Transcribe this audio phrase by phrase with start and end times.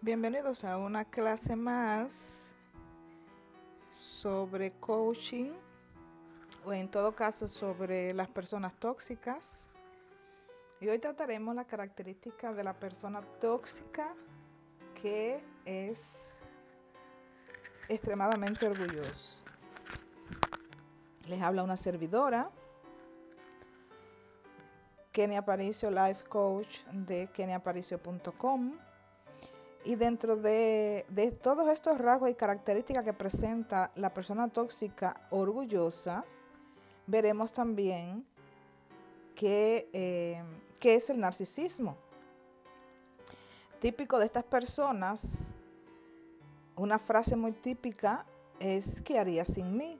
[0.00, 2.12] Bienvenidos a una clase más
[3.90, 5.50] sobre coaching
[6.64, 9.60] o en todo caso sobre las personas tóxicas.
[10.80, 14.14] Y hoy trataremos la característica de la persona tóxica
[15.02, 16.00] que es
[17.88, 19.42] extremadamente orgulloso.
[21.26, 22.50] Les habla una servidora,
[25.10, 28.78] Kenia Aparicio, Life Coach de keniaparicio.com.
[29.88, 36.26] Y dentro de, de, todos estos rasgos y características que presenta la persona tóxica orgullosa,
[37.06, 38.22] veremos también
[39.34, 40.42] qué, eh,
[40.82, 41.96] es el narcisismo.
[43.80, 45.22] Típico de estas personas,
[46.76, 48.26] una frase muy típica
[48.60, 49.98] es ¿qué haría sin mí?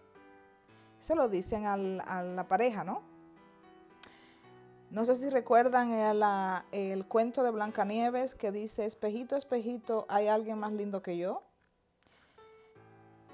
[1.01, 3.01] Se lo dicen al, a la pareja, ¿no?
[4.91, 5.93] No sé si recuerdan
[6.73, 11.43] el, cuento de Blancanieves que dice, espejito, espejito, ¿hay alguien más lindo que yo?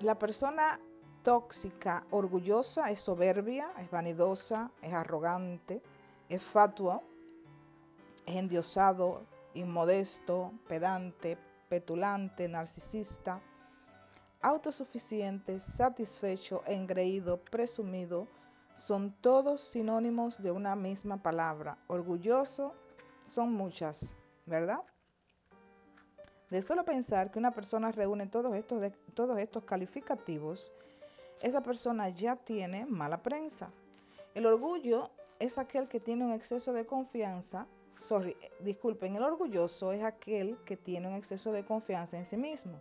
[0.01, 0.81] La persona
[1.23, 5.81] tóxica, orgullosa, es soberbia, es vanidosa, es arrogante,
[6.29, 7.05] es fatuo,
[8.27, 9.23] es endiosado,
[9.55, 11.39] inmodesto, pedante,
[11.69, 13.41] petulante, narcisista,
[14.43, 18.27] autosuficiente, satisfecho, engreído, presumido,
[18.75, 21.79] son todos sinónimos de una misma palabra.
[21.87, 22.75] Orgulloso
[23.27, 24.17] son muchas,
[24.47, 24.81] ¿verdad?
[26.51, 30.73] De solo pensar que una persona reúne todos estos, todos estos calificativos,
[31.41, 33.71] esa persona ya tiene mala prensa.
[34.35, 37.67] El orgullo es aquel que tiene un exceso de confianza.
[37.97, 42.81] Sorry, disculpen, el orgulloso es aquel que tiene un exceso de confianza en sí mismo,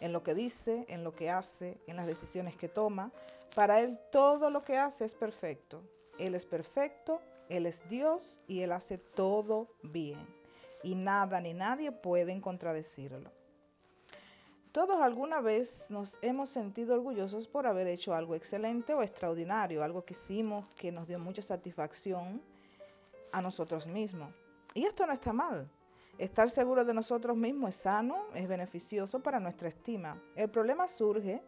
[0.00, 3.12] en lo que dice, en lo que hace, en las decisiones que toma,
[3.56, 5.82] para Él todo lo que hace es perfecto.
[6.18, 10.18] Él es perfecto, Él es Dios y Él hace todo bien.
[10.82, 13.32] Y nada ni nadie pueden contradecirlo.
[14.72, 20.04] Todos alguna vez nos hemos sentido orgullosos por haber hecho algo excelente o extraordinario, algo
[20.04, 22.42] que hicimos que nos dio mucha satisfacción
[23.32, 24.34] a nosotros mismos.
[24.74, 25.66] Y esto no está mal.
[26.18, 30.20] Estar seguro de nosotros mismos es sano, es beneficioso para nuestra estima.
[30.34, 31.42] El problema surge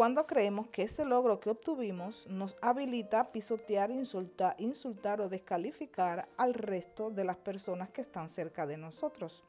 [0.00, 6.26] cuando creemos que ese logro que obtuvimos nos habilita a pisotear, insultar, insultar o descalificar
[6.38, 9.44] al resto de las personas que están cerca de nosotros.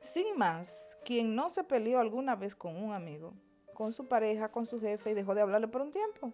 [0.00, 3.34] Sin más, quien no se peleó alguna vez con un amigo,
[3.74, 6.32] con su pareja, con su jefe y dejó de hablarle por un tiempo,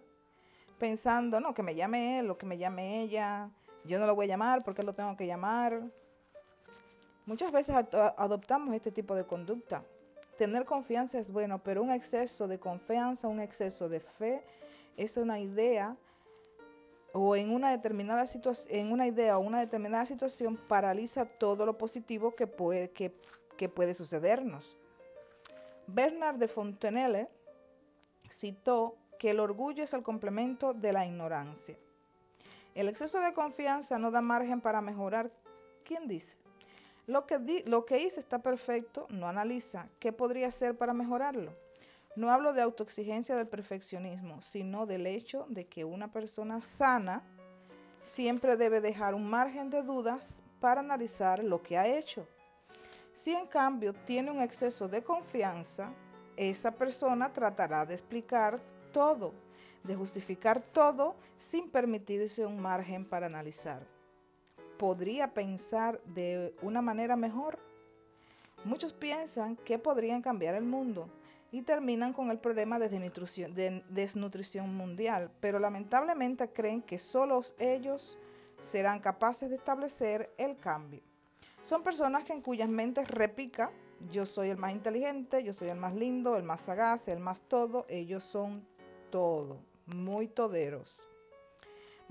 [0.79, 3.49] pensando, no, que me llame él o que me llame ella,
[3.83, 5.91] yo no lo voy a llamar porque lo tengo que llamar.
[7.25, 7.75] Muchas veces
[8.15, 9.83] adoptamos este tipo de conducta
[10.41, 14.41] tener confianza es bueno, pero un exceso de confianza, un exceso de fe,
[14.97, 15.95] es una idea
[17.13, 21.77] o en una determinada situación, en una idea o una determinada situación paraliza todo lo
[21.77, 23.15] positivo que puede, que,
[23.55, 24.75] que puede sucedernos.
[25.85, 27.27] Bernard de Fontenelle
[28.27, 31.77] citó que el orgullo es el complemento de la ignorancia.
[32.73, 35.29] El exceso de confianza no da margen para mejorar.
[35.83, 36.40] ¿Quién dice?
[37.11, 41.51] Lo que, di, lo que hice está perfecto, no analiza qué podría hacer para mejorarlo.
[42.15, 47.21] No hablo de autoexigencia del perfeccionismo, sino del hecho de que una persona sana
[48.01, 52.25] siempre debe dejar un margen de dudas para analizar lo que ha hecho.
[53.11, 55.91] Si en cambio tiene un exceso de confianza,
[56.37, 58.61] esa persona tratará de explicar
[58.93, 59.33] todo,
[59.83, 63.85] de justificar todo sin permitirse un margen para analizar
[64.81, 67.59] podría pensar de una manera mejor?
[68.63, 71.07] Muchos piensan que podrían cambiar el mundo
[71.51, 77.53] y terminan con el problema de desnutrición, de desnutrición mundial, pero lamentablemente creen que solos
[77.59, 78.17] ellos
[78.59, 81.03] serán capaces de establecer el cambio.
[81.61, 83.69] Son personas que en cuyas mentes repica,
[84.09, 87.39] yo soy el más inteligente, yo soy el más lindo, el más sagaz, el más
[87.41, 88.65] todo, ellos son
[89.11, 91.10] todo, muy toderos.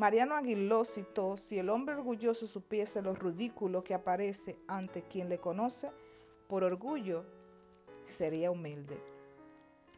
[0.00, 5.36] Mariano Aguiló citó, si el hombre orgulloso supiese lo ridículo que aparece ante quien le
[5.36, 5.90] conoce,
[6.48, 7.26] por orgullo
[8.06, 8.98] sería humilde.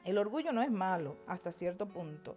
[0.04, 2.34] El orgullo no es malo hasta cierto punto.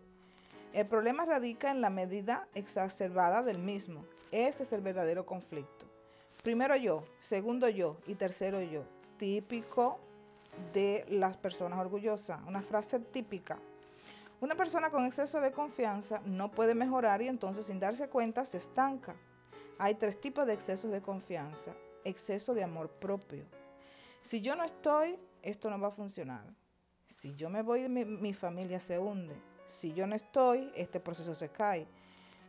[0.73, 4.05] El problema radica en la medida exacerbada del mismo.
[4.31, 5.87] Ese es el verdadero conflicto.
[6.43, 8.83] Primero yo, segundo yo y tercero yo.
[9.17, 9.97] Típico
[10.71, 12.39] de las personas orgullosas.
[12.45, 13.57] Una frase típica.
[14.41, 18.57] Una persona con exceso de confianza no puede mejorar y entonces sin darse cuenta se
[18.57, 19.15] estanca.
[19.77, 21.73] Hay tres tipos de excesos de confianza.
[22.03, 23.45] Exceso de amor propio.
[24.21, 26.45] Si yo no estoy, esto no va a funcionar.
[27.19, 29.35] Si yo me voy, mi, mi familia se hunde.
[29.67, 31.87] Si yo no estoy, este proceso se cae.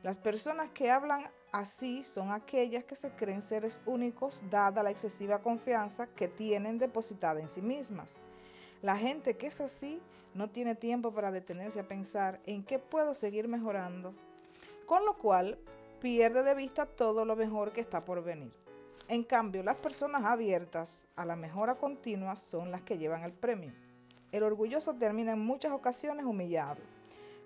[0.02, 5.40] Las personas que hablan así son aquellas que se creen seres únicos dada la excesiva
[5.40, 8.16] confianza que tienen depositada en sí mismas.
[8.86, 10.00] La gente que es así
[10.32, 14.14] no tiene tiempo para detenerse a pensar en qué puedo seguir mejorando,
[14.86, 15.58] con lo cual
[16.00, 18.52] pierde de vista todo lo mejor que está por venir.
[19.08, 23.72] En cambio, las personas abiertas a la mejora continua son las que llevan el premio.
[24.30, 26.80] El orgulloso termina en muchas ocasiones humillado.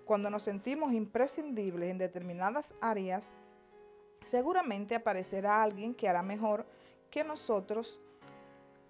[0.05, 3.27] Cuando nos sentimos imprescindibles en determinadas áreas,
[4.25, 6.67] seguramente aparecerá alguien que hará mejor
[7.09, 7.99] que nosotros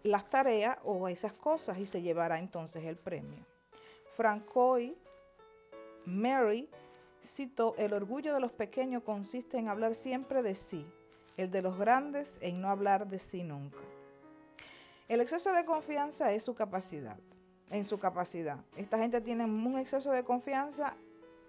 [0.03, 3.45] las tareas o esas cosas y se llevará entonces el premio.
[4.15, 4.93] Francois
[6.05, 6.69] Mary
[7.23, 10.85] citó, el orgullo de los pequeños consiste en hablar siempre de sí,
[11.37, 13.79] el de los grandes en no hablar de sí nunca.
[15.07, 17.17] El exceso de confianza es su capacidad,
[17.69, 18.57] en su capacidad.
[18.75, 20.95] Esta gente tiene un exceso de confianza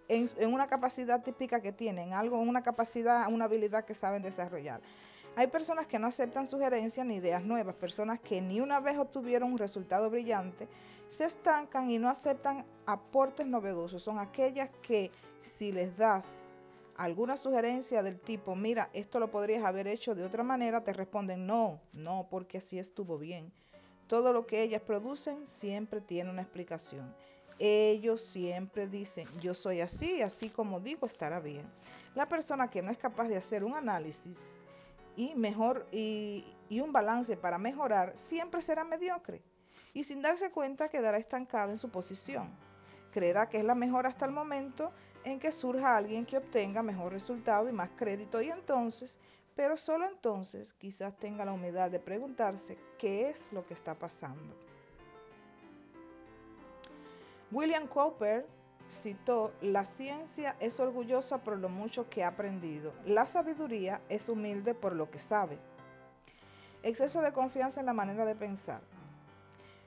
[0.09, 4.81] en, en una capacidad típica que tienen, algo, una capacidad, una habilidad que saben desarrollar.
[5.35, 9.53] Hay personas que no aceptan sugerencias ni ideas nuevas, personas que ni una vez obtuvieron
[9.53, 10.69] un resultado brillante,
[11.09, 14.03] se estancan y no aceptan aportes novedosos.
[14.03, 15.11] Son aquellas que
[15.43, 16.27] si les das
[16.97, 21.47] alguna sugerencia del tipo, mira, esto lo podrías haber hecho de otra manera, te responden,
[21.47, 23.51] no, no, porque así estuvo bien.
[24.09, 27.11] Todo lo que ellas producen siempre tiene una explicación.
[27.59, 31.65] Ellos siempre dicen, yo soy así, así como digo, estará bien.
[32.15, 34.62] La persona que no es capaz de hacer un análisis
[35.17, 39.43] y, mejor, y, un balance para mejorar, siempre será mediocre.
[39.93, 42.51] Y sin darse cuenta quedará estancado en su posición.
[43.13, 44.91] Creerá que es la mejor hasta el momento
[45.25, 49.19] en que surja alguien que obtenga mejor resultado y más crédito y entonces,
[49.55, 54.57] pero solo entonces quizás tenga la humildad de preguntarse qué es lo que está pasando.
[57.51, 58.47] William Cowper
[58.93, 64.75] citó, la ciencia es orgullosa por lo mucho que ha aprendido, la sabiduría es humilde
[64.75, 65.59] por lo que sabe.
[66.83, 68.81] Exceso de confianza en la manera de pensar.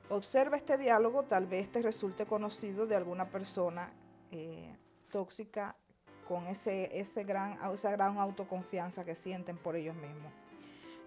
[0.10, 3.92] Observa este diálogo, tal vez te resulte conocido de alguna persona
[4.32, 4.76] eh,
[5.12, 5.76] tóxica
[6.28, 10.32] con ese, ese gran, esa gran autoconfianza que sienten por ellos mismos.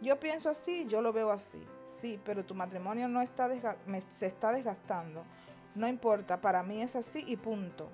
[0.01, 1.63] Yo pienso así, yo lo veo así.
[2.01, 3.49] Sí, pero tu matrimonio no está
[4.13, 5.25] se está desgastando.
[5.79, 7.89] No importa, para mí es así y punto.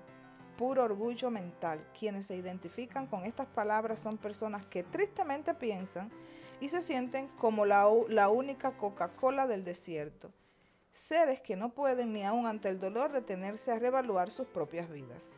[0.57, 1.87] Puro orgullo mental.
[1.99, 6.11] Quienes se identifican con estas palabras son personas que tristemente piensan
[6.63, 10.31] y se sienten como la, la única Coca-Cola del desierto.
[10.93, 15.31] Seres que no pueden ni aun ante el dolor detenerse a revaluar sus propias vidas.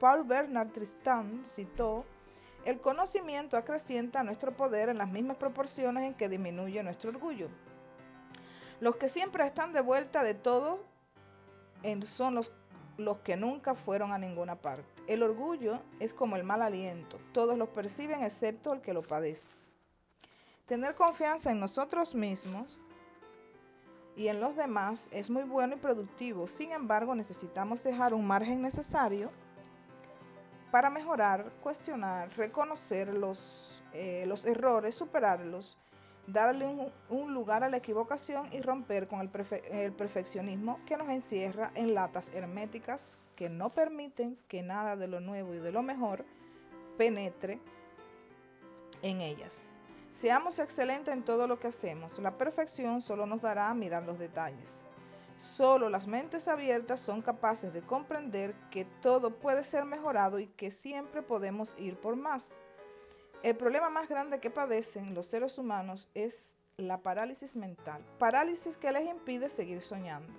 [0.00, 2.04] Paul Bernard Tristan citó,
[2.64, 7.50] el conocimiento acrecienta nuestro poder en las mismas proporciones en que disminuye nuestro orgullo.
[8.80, 10.92] Los que siempre están de vuelta de todo
[12.04, 12.52] son los,
[12.96, 14.84] los que nunca fueron a ninguna parte.
[15.06, 19.46] El orgullo es como el mal aliento, todos lo perciben excepto el que lo padece.
[20.66, 22.78] Tener confianza en nosotros mismos
[24.16, 28.62] y en los demás es muy bueno y productivo, sin embargo necesitamos dejar un margen
[28.62, 29.30] necesario
[30.70, 35.76] para mejorar, cuestionar, reconocer los, eh, los errores, superarlos,
[36.26, 39.30] darle un, un, lugar a la equivocación y romper con el,
[39.70, 45.20] el perfeccionismo que nos encierra en latas herméticas que no permiten que nada de lo
[45.20, 46.24] nuevo y de lo mejor
[46.96, 47.60] penetre
[49.02, 49.68] en ellas.
[50.14, 52.18] Seamos excelentes en todo lo que hacemos.
[52.20, 54.76] La perfección solo nos dará a mirar los detalles.
[55.36, 60.70] Solo las mentes abiertas son capaces de comprender que todo puede ser mejorado y que
[60.70, 62.54] siempre podemos ir por más.
[63.44, 68.90] El problema más grande que padecen los seres humanos es la parálisis mental, parálisis que
[68.90, 70.32] les impide seguir soñando.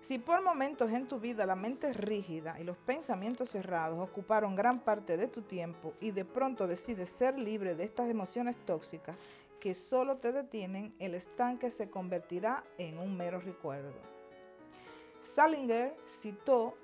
[0.00, 4.80] Si por momentos en tu vida la mente rígida y los pensamientos cerrados ocuparon gran
[4.80, 9.16] parte de tu tiempo y de pronto decides ser libre de estas emociones tóxicas
[9.60, 13.94] que solo te detienen, el estanque se convertirá en un mero recuerdo.
[15.22, 16.74] Salinger citó,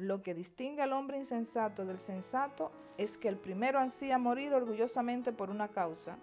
[0.00, 5.32] lo que distingue al hombre insensato del sensato es que el primero ansía morir orgullosamente
[5.32, 6.16] por una causa,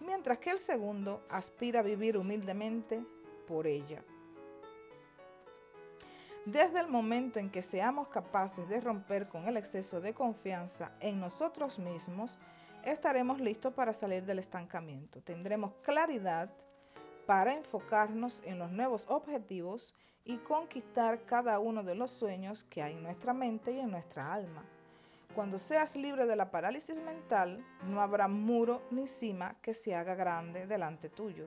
[0.00, 3.02] mientras que el segundo aspira a vivir humildemente
[3.46, 4.02] por ella.
[6.44, 11.20] Desde el momento en que seamos capaces de romper con el exceso de confianza en
[11.20, 12.38] nosotros mismos,
[12.82, 15.20] estaremos listos para salir del estancamiento.
[15.20, 16.50] Tendremos claridad
[17.30, 19.94] para enfocarnos en los nuevos objetivos
[20.24, 24.34] y conquistar cada uno de los sueños que hay en nuestra mente y en nuestra
[24.34, 24.64] alma.
[25.32, 30.16] Cuando seas libre de la parálisis mental, no habrá muro ni cima que se haga
[30.16, 31.46] grande delante tuyo.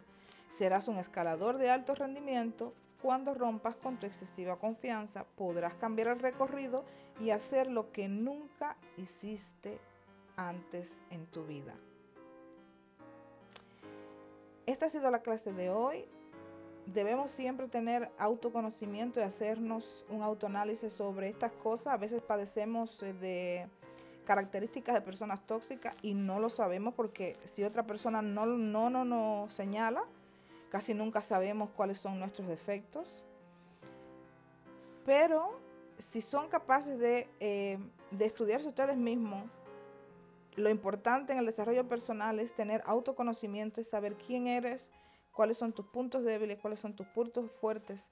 [0.58, 2.74] Serás un escalador de alto rendimiento.
[3.02, 6.86] Cuando rompas con tu excesiva confianza, podrás cambiar el recorrido
[7.20, 9.80] y hacer lo que nunca hiciste
[10.38, 11.76] antes en tu vida.
[14.74, 16.06] Esta ha sido la clase de hoy.
[16.88, 21.94] Debemos siempre tener autoconocimiento y hacernos un autoanálisis sobre estas cosas.
[21.94, 23.68] A veces padecemos eh, de
[24.26, 29.06] características de personas tóxicas y no lo sabemos porque si otra persona no, no, no
[29.06, 30.04] nos señala,
[30.70, 33.24] casi nunca sabemos cuáles son nuestros defectos.
[35.06, 35.60] Pero
[35.98, 37.78] si son capaces de, eh,
[38.12, 39.44] de estudiarse ustedes mismos,
[40.56, 44.90] lo importante en el desarrollo personal es tener autoconocimiento, y saber quién eres,
[45.32, 48.12] cuáles son tus puntos débiles, cuáles son tus puntos fuertes,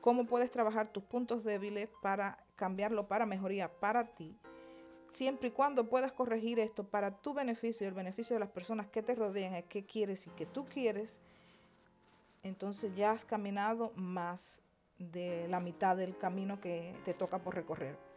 [0.00, 4.36] cómo puedes trabajar tus puntos débiles para cambiarlo para mejoría para ti.
[5.12, 8.86] Siempre y cuando puedas corregir esto para tu beneficio y el beneficio de las personas
[8.88, 11.20] que te rodean, el que quieres y que tú quieres,
[12.42, 14.62] entonces ya has caminado más
[14.98, 18.11] de la mitad del camino que te toca por recorrer.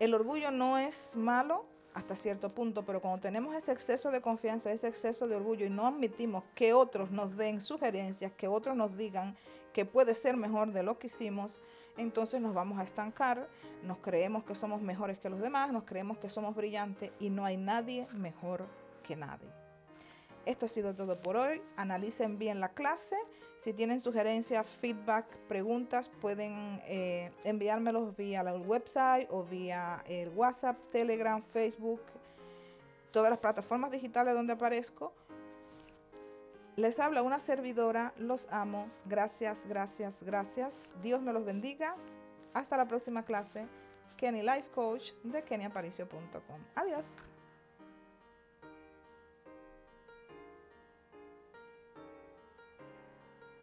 [0.00, 4.72] El orgullo no es malo hasta cierto punto, pero cuando tenemos ese exceso de confianza,
[4.72, 8.96] ese exceso de orgullo y no admitimos que otros nos den sugerencias, que otros nos
[8.96, 9.36] digan
[9.72, 11.60] que puede ser mejor de lo que hicimos,
[11.96, 13.48] entonces nos vamos a estancar,
[13.84, 17.44] nos creemos que somos mejores que los demás, nos creemos que somos brillantes y no
[17.44, 18.66] hay nadie mejor
[19.04, 19.63] que nadie.
[20.46, 21.62] Esto ha sido todo por hoy.
[21.76, 23.16] Analicen bien la clase.
[23.60, 30.76] Si tienen sugerencias, feedback, preguntas, pueden eh, enviármelos vía la website o vía el WhatsApp,
[30.92, 32.02] Telegram, Facebook,
[33.10, 35.14] todas las plataformas digitales donde aparezco.
[36.76, 40.74] Les habla una servidora, los amo, gracias, gracias, gracias.
[41.02, 41.94] Dios me los bendiga.
[42.52, 43.66] Hasta la próxima clase.
[44.16, 46.60] Kenny Life Coach de keniaparicio.com.
[46.74, 47.33] Adiós.